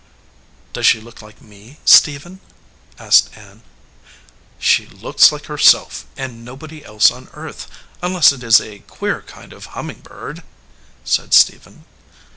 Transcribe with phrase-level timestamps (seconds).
[0.73, 2.39] "Does she look like me, Stephen?"
[2.97, 3.61] asked Ann.
[4.57, 7.67] "She looks like herself, and nobody else on earth,
[8.01, 10.41] unless it is a queer kind of humming bird,"
[11.05, 11.85] said Stephen.